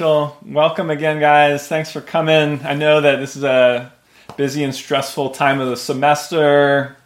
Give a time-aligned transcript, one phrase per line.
[0.00, 1.66] Welcome again, guys.
[1.66, 2.60] Thanks for coming.
[2.64, 3.92] I know that this is a
[4.36, 6.96] busy and stressful time of the semester,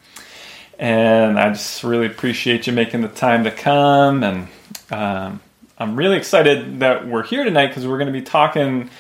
[0.78, 4.22] and I just really appreciate you making the time to come.
[4.22, 4.48] And
[4.90, 5.40] um,
[5.78, 8.90] I'm really excited that we're here tonight because we're going to be talking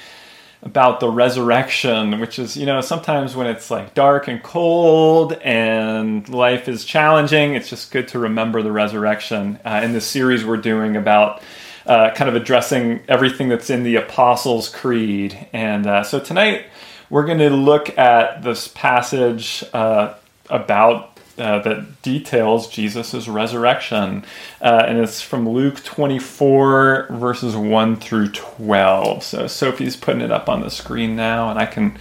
[0.62, 6.26] about the resurrection, which is, you know, sometimes when it's like dark and cold and
[6.30, 9.58] life is challenging, it's just good to remember the resurrection.
[9.66, 11.42] Uh, in the series we're doing about
[11.86, 15.46] uh, kind of addressing everything that's in the Apostles' Creed.
[15.52, 16.66] And uh, so tonight
[17.10, 20.14] we're going to look at this passage uh,
[20.48, 21.08] about.
[21.38, 24.22] Uh, that details Jesus' resurrection.
[24.60, 29.22] Uh, and it's from Luke 24, verses 1 through 12.
[29.24, 31.98] So Sophie's putting it up on the screen now, and I can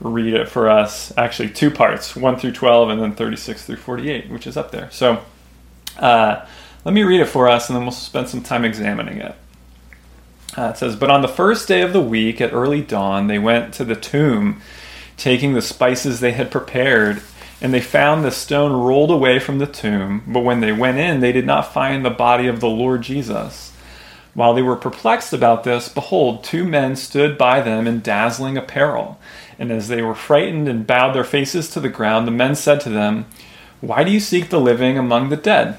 [0.00, 1.16] read it for us.
[1.16, 4.90] Actually, two parts 1 through 12, and then 36 through 48, which is up there.
[4.90, 5.22] So
[6.84, 9.34] let me read it for us and then we'll spend some time examining it.
[10.56, 13.38] Uh, it says, But on the first day of the week at early dawn, they
[13.38, 14.60] went to the tomb,
[15.16, 17.22] taking the spices they had prepared,
[17.60, 20.24] and they found the stone rolled away from the tomb.
[20.26, 23.72] But when they went in, they did not find the body of the Lord Jesus.
[24.34, 29.20] While they were perplexed about this, behold, two men stood by them in dazzling apparel.
[29.58, 32.80] And as they were frightened and bowed their faces to the ground, the men said
[32.80, 33.26] to them,
[33.80, 35.78] Why do you seek the living among the dead?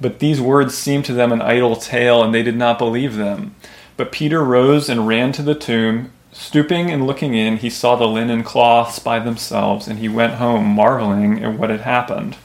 [0.00, 3.54] But these words seemed to them an idle tale, and they did not believe them.
[3.96, 6.12] But Peter rose and ran to the tomb.
[6.32, 10.66] Stooping and looking in, he saw the linen cloths by themselves, and he went home,
[10.66, 12.36] marveling at what had happened.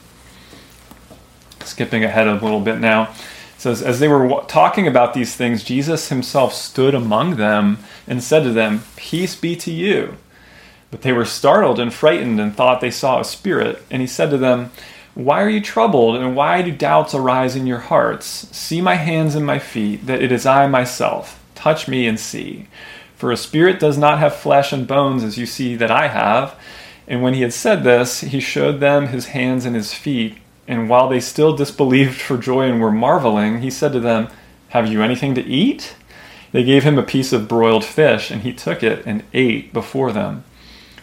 [1.60, 3.10] Skipping ahead a little bit now.
[3.10, 8.22] It says, As they were talking about these things, Jesus himself stood among them and
[8.22, 10.16] said to them, Peace be to you.
[10.90, 13.82] But they were startled and frightened and thought they saw a spirit.
[13.90, 14.70] And he said to them,
[15.14, 18.26] why are you troubled, and why do doubts arise in your hearts?
[18.56, 21.42] See my hands and my feet, that it is I myself.
[21.54, 22.66] Touch me and see.
[23.14, 26.58] For a spirit does not have flesh and bones as you see that I have.
[27.06, 30.38] And when he had said this, he showed them his hands and his feet.
[30.66, 34.28] And while they still disbelieved for joy and were marveling, he said to them,
[34.70, 35.94] Have you anything to eat?
[36.52, 40.10] They gave him a piece of broiled fish, and he took it and ate before
[40.10, 40.44] them.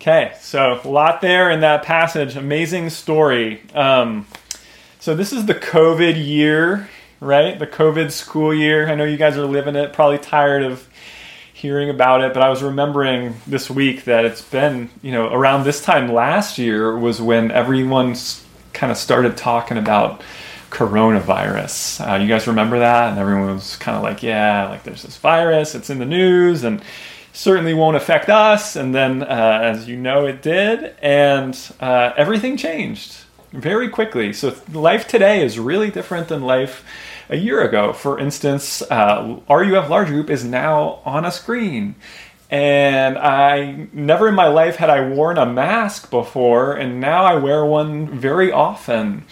[0.00, 2.34] Okay, so a lot there in that passage.
[2.34, 3.60] Amazing story.
[3.74, 4.26] Um,
[4.98, 6.88] so this is the COVID year,
[7.20, 7.58] right?
[7.58, 8.88] The COVID school year.
[8.88, 9.92] I know you guys are living it.
[9.92, 10.88] Probably tired of
[11.52, 15.64] hearing about it, but I was remembering this week that it's been, you know, around
[15.64, 18.16] this time last year was when everyone
[18.72, 20.22] kind of started talking about
[20.70, 22.08] coronavirus.
[22.08, 23.10] Uh, you guys remember that?
[23.10, 26.64] And everyone was kind of like, yeah, like there's this virus, it's in the news,
[26.64, 26.82] and
[27.32, 28.76] certainly won't affect us.
[28.76, 33.16] And then, uh, as you know, it did, and uh, everything changed
[33.52, 34.32] very quickly.
[34.32, 36.84] So life today is really different than life
[37.28, 37.92] a year ago.
[37.92, 41.94] For instance, uh, RUF Large Group is now on a screen.
[42.50, 47.36] And I never in my life had I worn a mask before, and now I
[47.36, 49.24] wear one very often.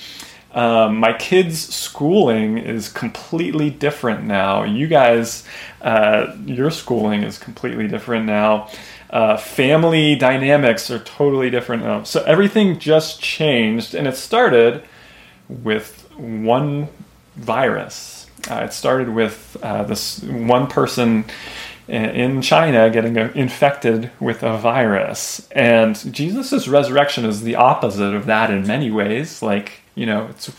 [0.52, 4.64] Um, my kids' schooling is completely different now.
[4.64, 5.44] You guys,
[5.82, 8.68] uh, your schooling is completely different now.
[9.10, 12.02] Uh, family dynamics are totally different now.
[12.02, 14.84] So everything just changed, and it started
[15.48, 16.88] with one
[17.36, 18.26] virus.
[18.50, 21.24] Uh, it started with uh, this one person
[21.88, 25.48] in China getting infected with a virus.
[25.52, 29.42] And Jesus' resurrection is the opposite of that in many ways.
[29.42, 30.50] Like, you know, it's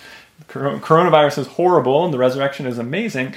[0.47, 3.33] coronavirus is horrible and the resurrection is amazing.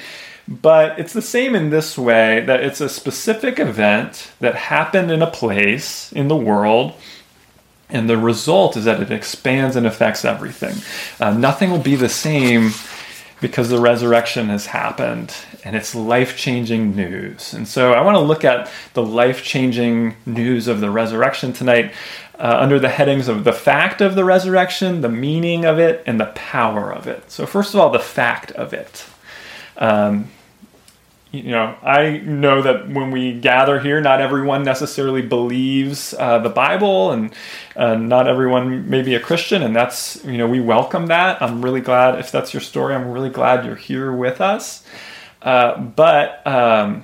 [0.48, 5.22] But it's the same in this way that it's a specific event that happened in
[5.22, 6.94] a place in the world
[7.92, 10.74] and the result is that it expands and affects everything.
[11.20, 12.70] Uh, nothing will be the same
[13.42, 15.34] because the resurrection has happened
[15.64, 17.52] and it's life changing news.
[17.52, 21.92] And so I want to look at the life changing news of the resurrection tonight
[22.38, 26.20] uh, under the headings of the fact of the resurrection, the meaning of it, and
[26.20, 27.30] the power of it.
[27.30, 29.04] So, first of all, the fact of it.
[29.76, 30.30] Um,
[31.32, 36.50] you know, I know that when we gather here, not everyone necessarily believes uh, the
[36.50, 37.32] Bible, and
[37.74, 41.40] uh, not everyone may be a Christian, and that's you know we welcome that.
[41.40, 42.94] I'm really glad if that's your story.
[42.94, 44.84] I'm really glad you're here with us.
[45.40, 47.02] Uh, but um,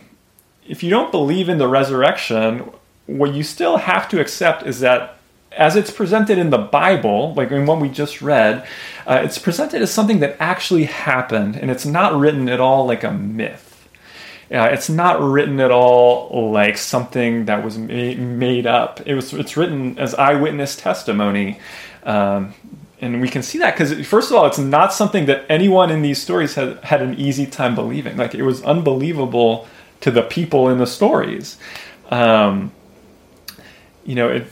[0.66, 2.70] if you don't believe in the resurrection,
[3.06, 5.18] what you still have to accept is that
[5.52, 8.66] as it's presented in the Bible, like in what we just read,
[9.06, 13.02] uh, it's presented as something that actually happened, and it's not written at all like
[13.02, 13.67] a myth.
[14.50, 19.00] Uh, it's not written at all like something that was ma- made up.
[19.06, 19.32] It was.
[19.34, 21.60] It's written as eyewitness testimony,
[22.04, 22.54] um,
[23.00, 26.00] and we can see that because first of all, it's not something that anyone in
[26.00, 28.16] these stories had had an easy time believing.
[28.16, 29.68] Like it was unbelievable
[30.00, 31.58] to the people in the stories.
[32.10, 32.72] Um,
[34.04, 34.46] you know, it,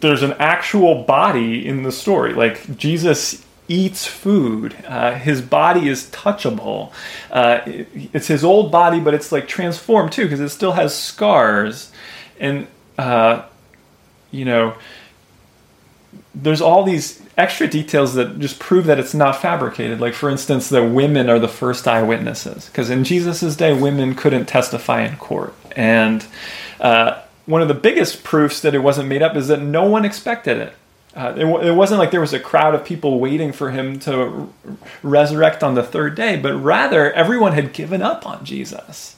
[0.00, 2.34] there's an actual body in the story.
[2.34, 4.76] Like Jesus eats food.
[4.86, 6.92] Uh, his body is touchable.
[7.30, 11.90] Uh, it's his old body, but it's like transformed too because it still has scars.
[12.38, 12.66] And,
[12.98, 13.44] uh,
[14.30, 14.74] you know,
[16.34, 20.00] there's all these extra details that just prove that it's not fabricated.
[20.00, 24.46] Like, for instance, that women are the first eyewitnesses because in Jesus' day, women couldn't
[24.46, 25.54] testify in court.
[25.76, 26.24] And
[26.80, 30.04] uh, one of the biggest proofs that it wasn't made up is that no one
[30.04, 30.74] expected it
[31.14, 34.52] uh, it, it, wasn't like there was a crowd of people waiting for him to
[35.02, 39.16] resurrect on the third day, but rather everyone had given up on Jesus.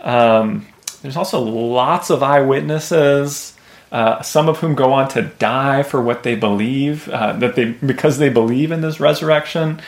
[0.00, 0.66] Um,
[1.02, 3.54] there's also lots of eyewitnesses,
[3.90, 7.72] uh, some of whom go on to die for what they believe, uh, that they
[7.72, 9.80] because they believe in this resurrection.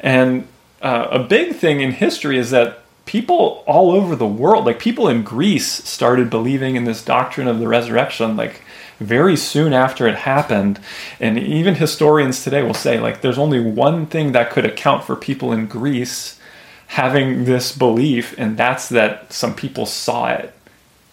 [0.00, 0.46] And
[0.80, 5.08] uh, a big thing in history is that people all over the world, like people
[5.08, 8.62] in Greece, started believing in this doctrine of the resurrection, like
[9.00, 10.80] very soon after it happened.
[11.20, 15.16] And even historians today will say, like, there's only one thing that could account for
[15.16, 16.38] people in Greece
[16.86, 20.54] having this belief, and that's that some people saw it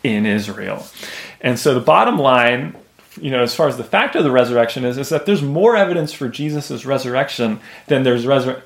[0.03, 0.85] in Israel.
[1.39, 2.75] And so the bottom line,
[3.19, 5.75] you know, as far as the fact of the resurrection is, is that there's more
[5.75, 8.25] evidence for Jesus' resurrection than there's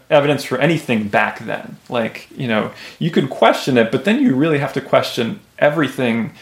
[0.09, 1.77] evidence for anything back then.
[1.89, 6.33] Like, you know, you can question it, but then you really have to question everything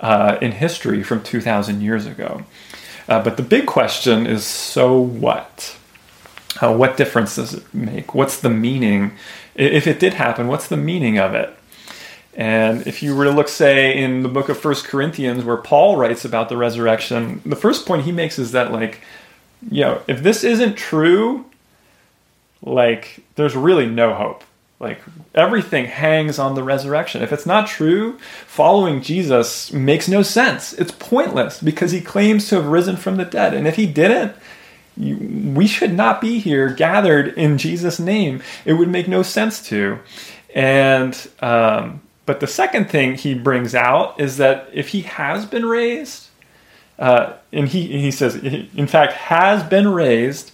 [0.00, 2.44] uh, in history from 2,000 years ago.
[3.08, 5.76] Uh, but the big question is so what?
[6.60, 8.14] Uh, what difference does it make?
[8.14, 9.12] What's the meaning?
[9.54, 11.56] If it did happen, what's the meaning of it?
[12.34, 15.96] And if you were to look, say, in the book of First Corinthians, where Paul
[15.96, 19.00] writes about the resurrection, the first point he makes is that, like,
[19.70, 21.46] you know, if this isn't true,
[22.62, 24.44] like, there's really no hope.
[24.78, 25.00] Like
[25.34, 27.22] everything hangs on the resurrection.
[27.22, 30.74] If it's not true, following Jesus makes no sense.
[30.74, 33.54] It's pointless because he claims to have risen from the dead.
[33.54, 34.36] And if he didn't,
[34.98, 38.42] we should not be here gathered in Jesus' name.
[38.64, 39.98] It would make no sense to.
[40.54, 45.66] And, um, but the second thing he brings out is that if he has been
[45.66, 46.28] raised,
[46.98, 50.50] uh, and he, he says, in fact, has been raised,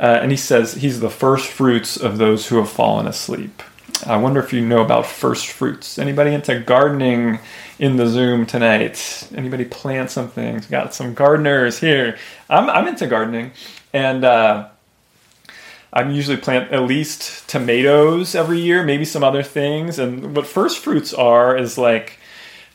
[0.00, 3.62] uh, and he says he's the first fruits of those who have fallen asleep.
[4.06, 5.98] I wonder if you know about first fruits.
[5.98, 7.38] Anybody into gardening
[7.78, 9.28] in the Zoom tonight?
[9.34, 10.62] Anybody plant something?
[10.70, 12.16] Got some gardeners here.
[12.48, 13.52] I'm, I'm into gardening,
[13.92, 14.68] and uh,
[15.92, 19.98] I usually plant at least tomatoes every year, maybe some other things.
[19.98, 22.18] And what first fruits are is like,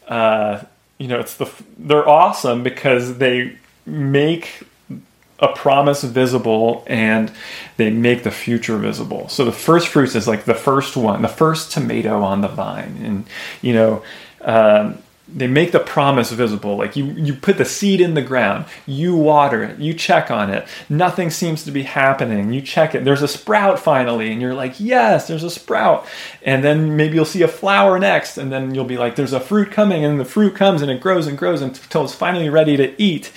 [0.07, 0.61] uh,
[0.99, 4.61] you know, it's the they're awesome because they make
[5.39, 7.31] a promise visible and
[7.77, 9.27] they make the future visible.
[9.27, 12.99] So the first fruits is like the first one, the first tomato on the vine,
[13.03, 13.25] and
[13.61, 14.03] you know.
[14.41, 16.77] Um, they make the promise visible.
[16.77, 20.51] Like you you put the seed in the ground you water it you check on
[20.51, 20.67] it.
[20.87, 22.53] Nothing seems to be happening.
[22.53, 23.03] You check it.
[23.03, 26.05] There's a sprout finally and you're like yes there's a sprout.
[26.43, 29.39] And then maybe you'll see a flower next and then you'll be like there's a
[29.39, 32.77] fruit coming and the fruit comes and it grows and grows until it's finally ready
[32.77, 33.31] to eat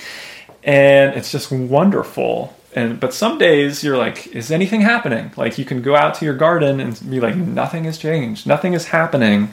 [0.69, 5.65] and it's just wonderful and but some days you're like is anything happening like you
[5.65, 9.49] can go out to your garden and be like nothing has changed nothing is happening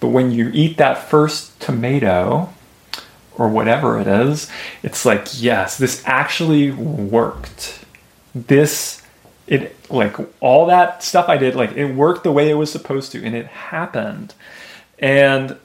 [0.00, 2.52] But when you eat that first tomato,
[3.36, 4.50] or whatever it is,
[4.82, 7.84] it's like, yes, this actually worked.
[8.34, 9.02] This,
[9.46, 13.12] it, like, all that stuff I did, like, it worked the way it was supposed
[13.12, 14.34] to, and it happened.
[14.98, 15.56] And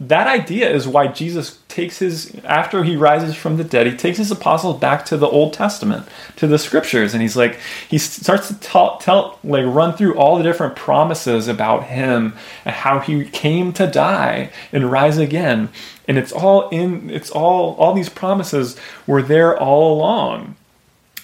[0.00, 4.16] that idea is why Jesus takes his, after he rises from the dead, he takes
[4.16, 8.48] his apostles back to the Old Testament, to the scriptures, and he's like, he starts
[8.48, 12.32] to tell, tell like, run through all the different promises about him
[12.64, 15.68] and how he came to die and rise again.
[16.08, 18.76] And it's all in, it's all, all these promises
[19.06, 20.56] were there all along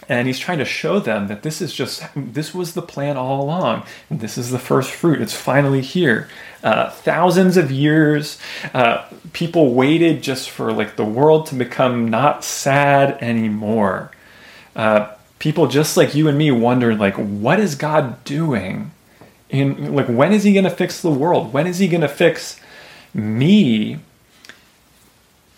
[0.09, 3.43] and he's trying to show them that this is just this was the plan all
[3.43, 3.85] along.
[4.11, 5.21] This is the first fruit.
[5.21, 6.29] It's finally here.
[6.63, 8.39] Uh, thousands of years
[8.75, 14.11] uh, people waited just for like the world to become not sad anymore.
[14.75, 18.91] Uh, people just like you and me wondered like what is god doing
[19.49, 21.53] in like when is he going to fix the world?
[21.53, 22.61] When is he going to fix
[23.15, 23.99] me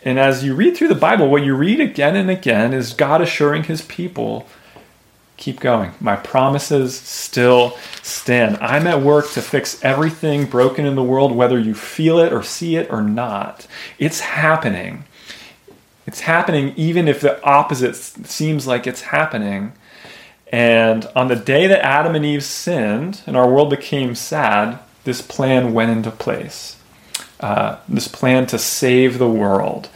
[0.04, 3.20] and as you read through the Bible, what you read again and again is God
[3.20, 4.46] assuring his people
[5.36, 5.92] keep going.
[6.00, 8.58] My promises still stand.
[8.58, 12.42] I'm at work to fix everything broken in the world, whether you feel it or
[12.42, 13.66] see it or not.
[13.98, 15.04] It's happening.
[16.06, 19.72] It's happening even if the opposite seems like it's happening.
[20.50, 25.22] And on the day that Adam and Eve sinned and our world became sad, this
[25.22, 26.77] plan went into place
[27.40, 29.88] uh, this plan to save the world.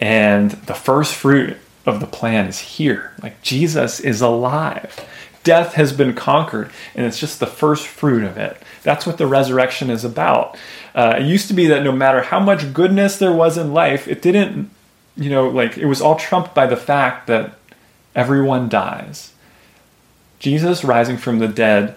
[0.00, 3.12] And the first fruit of the plan is here.
[3.22, 5.04] Like Jesus is alive.
[5.44, 8.60] Death has been conquered, and it's just the first fruit of it.
[8.82, 10.56] That's what the resurrection is about.
[10.94, 14.08] Uh, it used to be that no matter how much goodness there was in life,
[14.08, 14.70] it didn't,
[15.16, 17.56] you know, like it was all trumped by the fact that
[18.14, 19.32] everyone dies.
[20.38, 21.96] Jesus rising from the dead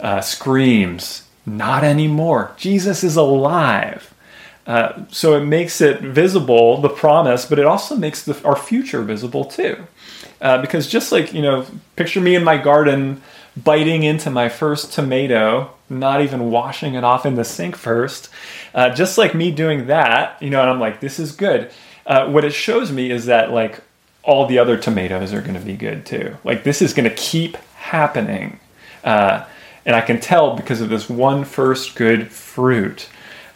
[0.00, 2.52] uh, screams, Not anymore.
[2.56, 4.12] Jesus is alive.
[4.66, 9.02] Uh, so it makes it visible, the promise, but it also makes the, our future
[9.02, 9.84] visible too.
[10.40, 11.66] Uh, because just like, you know,
[11.96, 13.20] picture me in my garden
[13.56, 18.28] biting into my first tomato, not even washing it off in the sink first.
[18.74, 21.70] Uh, just like me doing that, you know, and I'm like, this is good.
[22.06, 23.80] Uh, what it shows me is that, like,
[24.22, 26.36] all the other tomatoes are going to be good too.
[26.44, 28.58] Like, this is going to keep happening.
[29.04, 29.44] Uh,
[29.84, 33.08] and I can tell because of this one first good fruit.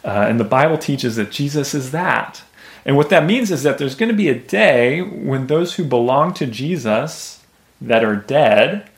[0.07, 2.41] Uh, and the Bible teaches that Jesus is that.
[2.85, 5.83] And what that means is that there's going to be a day when those who
[5.83, 7.43] belong to Jesus
[7.81, 8.89] that are dead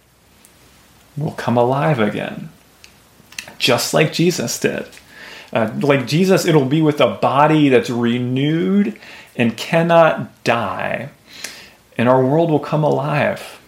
[1.17, 2.49] will come alive again,
[3.57, 4.85] just like Jesus did.
[5.51, 8.99] Uh, like Jesus, it'll be with a body that's renewed
[9.35, 11.09] and cannot die,
[11.97, 13.59] and our world will come alive.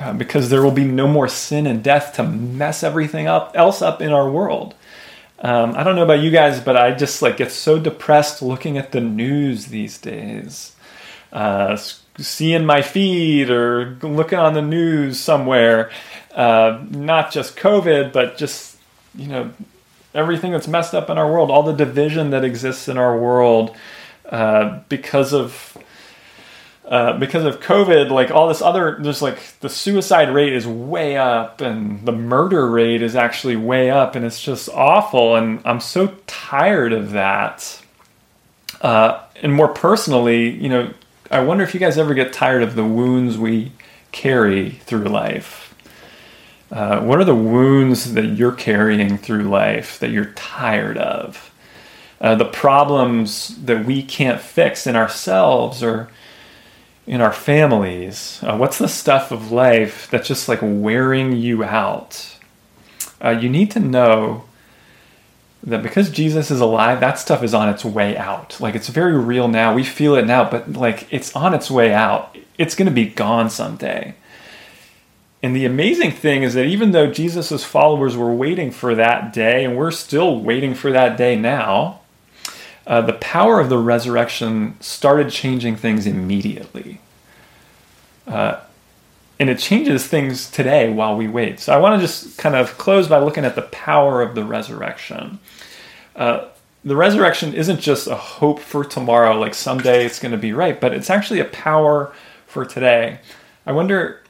[0.00, 3.82] Uh, because there will be no more sin and death to mess everything up else
[3.82, 4.74] up in our world.
[5.42, 8.78] Um, I don't know about you guys, but I just like get so depressed looking
[8.78, 10.76] at the news these days.
[11.32, 11.76] Uh,
[12.18, 15.90] seeing my feed or looking on the news somewhere,
[16.34, 18.78] uh, not just COVID, but just
[19.14, 19.52] you know
[20.14, 23.74] everything that's messed up in our world, all the division that exists in our world
[24.30, 25.71] uh, because of
[26.84, 31.16] uh, because of COVID, like all this other, there's like the suicide rate is way
[31.16, 35.36] up and the murder rate is actually way up, and it's just awful.
[35.36, 37.80] And I'm so tired of that.
[38.80, 40.92] Uh, and more personally, you know,
[41.30, 43.72] I wonder if you guys ever get tired of the wounds we
[44.10, 45.74] carry through life.
[46.70, 51.52] Uh, what are the wounds that you're carrying through life that you're tired of?
[52.20, 56.08] Uh, the problems that we can't fix in ourselves or
[57.06, 58.40] in our families?
[58.42, 62.38] Uh, what's the stuff of life that's just like wearing you out?
[63.22, 64.44] Uh, you need to know
[65.64, 68.60] that because Jesus is alive, that stuff is on its way out.
[68.60, 69.74] Like it's very real now.
[69.74, 72.36] We feel it now, but like it's on its way out.
[72.58, 74.14] It's going to be gone someday.
[75.42, 79.64] And the amazing thing is that even though Jesus' followers were waiting for that day,
[79.64, 82.01] and we're still waiting for that day now,
[82.86, 87.00] uh, the power of the resurrection started changing things immediately.
[88.26, 88.60] Uh,
[89.38, 91.58] and it changes things today while we wait.
[91.58, 94.44] So I want to just kind of close by looking at the power of the
[94.44, 95.40] resurrection.
[96.14, 96.48] Uh,
[96.84, 100.80] the resurrection isn't just a hope for tomorrow, like someday it's going to be right,
[100.80, 102.12] but it's actually a power
[102.46, 103.20] for today.
[103.64, 104.22] I wonder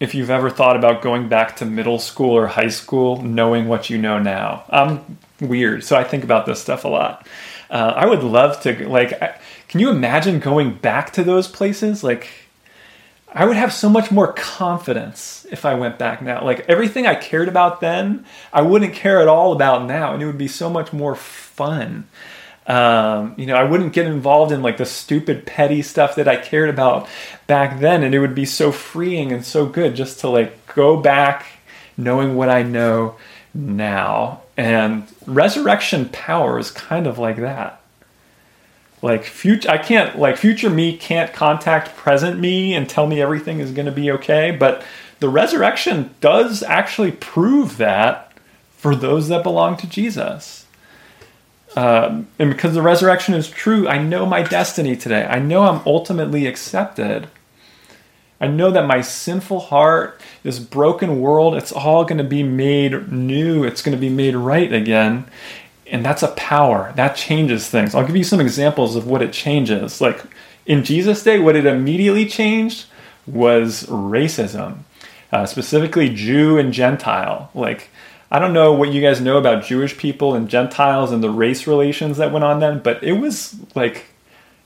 [0.00, 3.90] if you've ever thought about going back to middle school or high school knowing what
[3.90, 4.64] you know now.
[4.70, 7.26] I'm weird, so I think about this stuff a lot.
[7.70, 9.18] Uh, I would love to like.
[9.68, 12.02] Can you imagine going back to those places?
[12.02, 12.28] Like,
[13.32, 16.44] I would have so much more confidence if I went back now.
[16.44, 20.26] Like everything I cared about then, I wouldn't care at all about now, and it
[20.26, 22.08] would be so much more fun.
[22.66, 26.36] Um, you know, I wouldn't get involved in like the stupid petty stuff that I
[26.36, 27.08] cared about
[27.46, 30.96] back then, and it would be so freeing and so good just to like go
[30.96, 31.46] back
[31.96, 33.16] knowing what I know
[33.54, 34.42] now.
[34.56, 37.80] And resurrection power is kind of like that.
[39.02, 43.60] Like future i can't like future me can't contact present me and tell me everything
[43.60, 44.84] is going to be okay but
[45.20, 48.32] the resurrection does actually prove that
[48.76, 50.66] for those that belong to jesus.
[51.76, 55.24] Um, and because the resurrection is true i know my destiny today.
[55.24, 57.28] I know i'm ultimately accepted
[58.40, 63.12] i know that my sinful heart this broken world it's all going to be made
[63.12, 63.64] new.
[63.64, 65.26] It's going to be made right again.
[65.86, 66.92] And that's a power.
[66.96, 67.94] That changes things.
[67.94, 70.00] I'll give you some examples of what it changes.
[70.00, 70.22] Like
[70.66, 72.86] in jesus day what it immediately changed
[73.26, 74.78] was racism
[75.32, 77.50] uh, specifically jew and gentile.
[77.54, 77.88] Like
[78.30, 81.66] i don't know what you guys know about jewish people and gentiles and the race
[81.66, 84.06] relations that went on then but it was like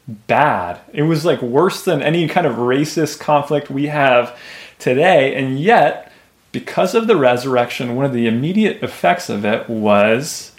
[0.07, 4.39] bad it was like worse than any kind of racist conflict we have
[4.79, 6.13] today and yet
[6.53, 10.53] because of the resurrection one of the immediate effects of it was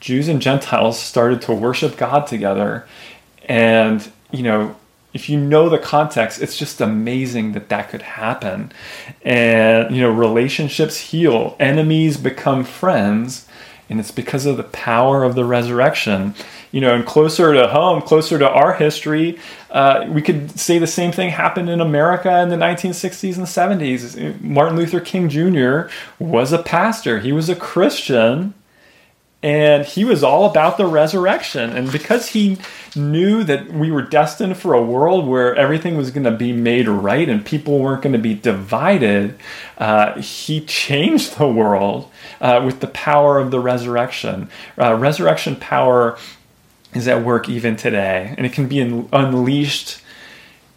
[0.00, 2.86] Jews and Gentiles started to worship God together.
[3.48, 4.76] And, you know,
[5.14, 8.70] if you know the context, it's just amazing that that could happen.
[9.22, 13.47] And, you know, relationships heal, enemies become friends,
[13.88, 16.34] and it's because of the power of the resurrection.
[16.70, 19.38] You know, and closer to home, closer to our history,
[19.70, 24.40] uh, we could say the same thing happened in America in the 1960s and 70s.
[24.42, 25.90] Martin Luther King Jr.
[26.18, 28.52] was a pastor, he was a Christian
[29.42, 31.70] and he was all about the resurrection.
[31.70, 32.58] And because he
[32.96, 36.88] knew that we were destined for a world where everything was going to be made
[36.88, 39.38] right and people weren't going to be divided,
[39.78, 44.50] uh, he changed the world uh, with the power of the resurrection.
[44.76, 46.18] Uh, resurrection power
[46.94, 50.00] is at work even today, and it can be in, unleashed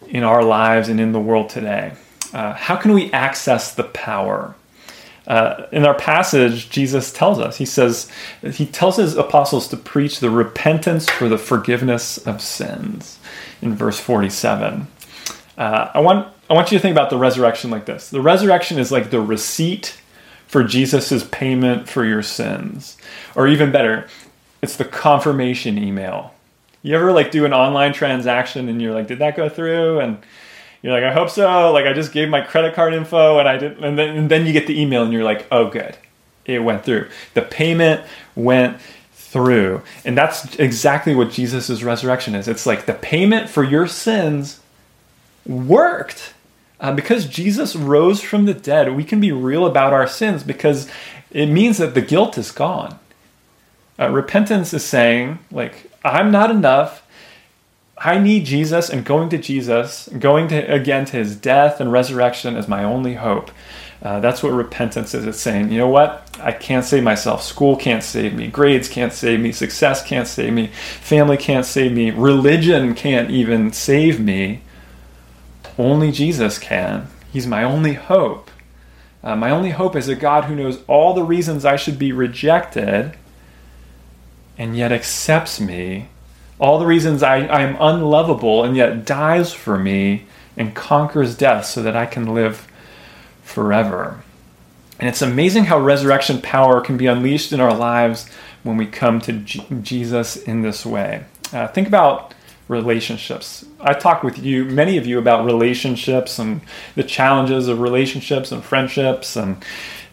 [0.06, 1.94] in our lives and in the world today.
[2.32, 4.54] Uh, how can we access the power?
[5.32, 8.06] Uh, in our passage, Jesus tells us, he says,
[8.52, 13.18] he tells his apostles to preach the repentance for the forgiveness of sins
[13.62, 14.86] in verse 47.
[15.56, 18.78] Uh, I, want, I want you to think about the resurrection like this the resurrection
[18.78, 19.98] is like the receipt
[20.48, 22.98] for Jesus' payment for your sins.
[23.34, 24.08] Or even better,
[24.60, 26.34] it's the confirmation email.
[26.82, 30.00] You ever like do an online transaction and you're like, did that go through?
[30.00, 30.18] And
[30.82, 31.72] you're like, I hope so.
[31.72, 33.82] Like, I just gave my credit card info, and I didn't.
[33.84, 35.96] and then and then you get the email, and you're like, oh, good,
[36.44, 37.08] it went through.
[37.34, 38.02] The payment
[38.34, 38.80] went
[39.12, 42.48] through, and that's exactly what Jesus' resurrection is.
[42.48, 44.60] It's like the payment for your sins
[45.46, 46.34] worked.
[46.80, 50.90] Uh, because Jesus rose from the dead, we can be real about our sins because
[51.30, 52.98] it means that the guilt is gone.
[54.00, 57.01] Uh, repentance is saying, like, I'm not enough.
[58.04, 62.56] I need Jesus and going to Jesus, going to again to his death and resurrection
[62.56, 63.52] as my only hope.
[64.02, 65.24] Uh, that's what repentance is.
[65.24, 66.28] It's saying, you know what?
[66.40, 67.44] I can't save myself.
[67.44, 68.48] School can't save me.
[68.48, 69.52] Grades can't save me.
[69.52, 70.66] Success can't save me.
[70.66, 72.10] Family can't save me.
[72.10, 74.62] Religion can't even save me.
[75.78, 77.06] Only Jesus can.
[77.32, 78.50] He's my only hope.
[79.22, 82.10] Uh, my only hope is a God who knows all the reasons I should be
[82.10, 83.16] rejected
[84.58, 86.08] and yet accepts me
[86.62, 91.82] all the reasons I, I'm unlovable and yet dies for me and conquers death so
[91.82, 92.68] that I can live
[93.42, 94.22] forever.
[95.00, 98.30] And it's amazing how resurrection power can be unleashed in our lives
[98.62, 101.24] when we come to G- Jesus in this way.
[101.52, 102.32] Uh, think about
[102.68, 103.66] relationships.
[103.80, 106.60] I talk with you, many of you, about relationships and
[106.94, 109.64] the challenges of relationships and friendships and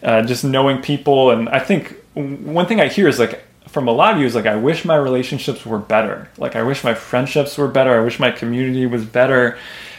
[0.02, 1.30] uh, just knowing people.
[1.30, 4.34] And I think one thing I hear is like, from a lot of you is
[4.34, 6.28] like I wish my relationships were better.
[6.38, 7.98] Like I wish my friendships were better.
[7.98, 9.58] I wish my community was better.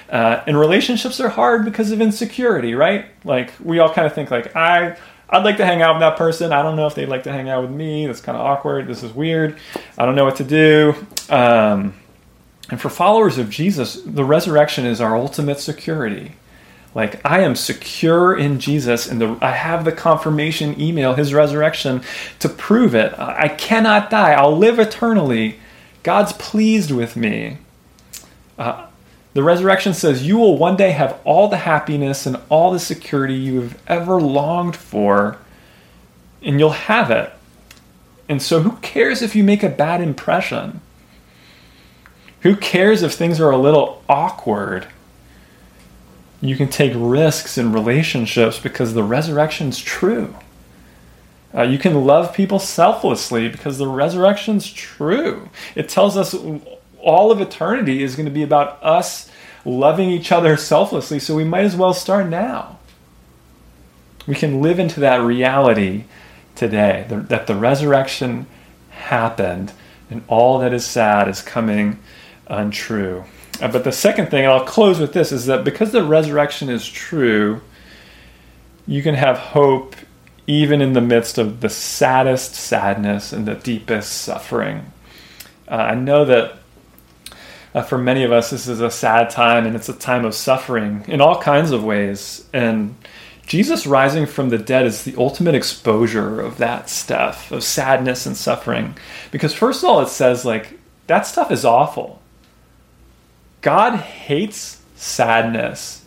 [0.09, 3.05] Uh, and relationships are hard because of insecurity, right?
[3.23, 4.97] Like we all kind of think like I
[5.29, 6.51] I'd like to hang out with that person.
[6.51, 8.05] I don't know if they'd like to hang out with me.
[8.05, 8.87] That's kind of awkward.
[8.87, 9.57] This is weird.
[9.97, 10.93] I don't know what to do.
[11.29, 11.93] Um,
[12.69, 16.33] and for followers of Jesus, the resurrection is our ultimate security.
[16.93, 22.01] Like I am secure in Jesus, and the, I have the confirmation email, His resurrection,
[22.39, 23.17] to prove it.
[23.17, 24.33] I cannot die.
[24.33, 25.59] I'll live eternally.
[26.03, 27.57] God's pleased with me.
[28.57, 28.87] Uh,
[29.33, 33.35] the resurrection says you will one day have all the happiness and all the security
[33.35, 35.37] you have ever longed for,
[36.41, 37.31] and you'll have it.
[38.27, 40.81] And so, who cares if you make a bad impression?
[42.41, 44.87] Who cares if things are a little awkward?
[46.41, 50.35] You can take risks in relationships because the resurrection's true.
[51.53, 55.49] Uh, you can love people selflessly because the resurrection's true.
[55.75, 56.33] It tells us
[56.99, 59.29] all of eternity is going to be about us
[59.65, 62.79] loving each other selflessly, so we might as well start now.
[64.25, 66.05] We can live into that reality
[66.55, 68.47] today that the resurrection
[68.89, 69.73] happened
[70.09, 71.99] and all that is sad is coming
[72.47, 73.23] untrue.
[73.61, 76.69] Uh, but the second thing, and I'll close with this, is that because the resurrection
[76.69, 77.61] is true,
[78.87, 79.95] you can have hope
[80.47, 84.91] even in the midst of the saddest sadness and the deepest suffering.
[85.67, 86.57] Uh, I know that
[87.73, 90.33] uh, for many of us, this is a sad time and it's a time of
[90.33, 92.45] suffering in all kinds of ways.
[92.51, 92.95] And
[93.45, 98.35] Jesus rising from the dead is the ultimate exposure of that stuff, of sadness and
[98.35, 98.95] suffering.
[99.31, 102.20] Because, first of all, it says, like, that stuff is awful.
[103.61, 106.03] God hates sadness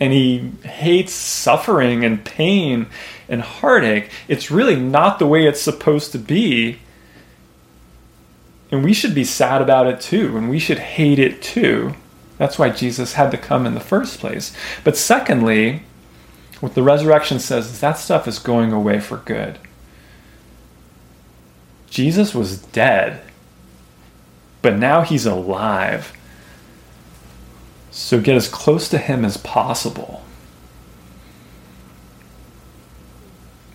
[0.00, 2.86] and he hates suffering and pain
[3.28, 4.10] and heartache.
[4.26, 6.78] It's really not the way it's supposed to be.
[8.70, 11.94] And we should be sad about it too, and we should hate it too.
[12.38, 14.56] That's why Jesus had to come in the first place.
[14.82, 15.82] But secondly,
[16.60, 19.58] what the resurrection says is that stuff is going away for good.
[21.90, 23.20] Jesus was dead,
[24.62, 26.12] but now he's alive.
[27.92, 30.24] So get as close to him as possible.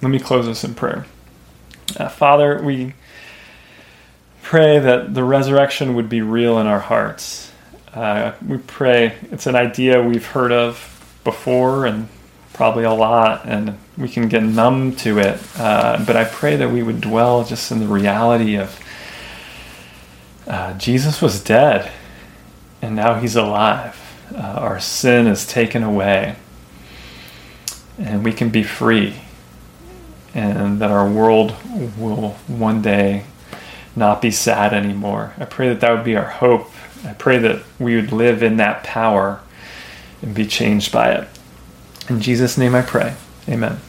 [0.01, 1.05] Let me close this in prayer.
[1.95, 2.93] Uh, Father, we
[4.41, 7.51] pray that the resurrection would be real in our hearts.
[7.93, 12.07] Uh, we pray it's an idea we've heard of before and
[12.53, 15.39] probably a lot, and we can get numb to it.
[15.59, 18.79] Uh, but I pray that we would dwell just in the reality of
[20.47, 21.91] uh, Jesus was dead,
[22.81, 24.06] and now he's alive.
[24.33, 26.35] Uh, our sin is taken away,
[27.97, 29.15] and we can be free,
[30.33, 31.55] and that our world
[31.97, 33.23] will one day
[33.95, 35.33] not be sad anymore.
[35.37, 36.71] I pray that that would be our hope.
[37.05, 39.41] I pray that we would live in that power
[40.21, 41.27] and be changed by it.
[42.09, 43.15] In Jesus' name I pray.
[43.49, 43.79] Amen.